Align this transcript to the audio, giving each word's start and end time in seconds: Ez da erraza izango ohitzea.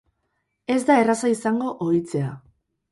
Ez 0.75 0.79
da 0.89 0.97
erraza 1.03 1.31
izango 1.37 1.71
ohitzea. 1.91 2.35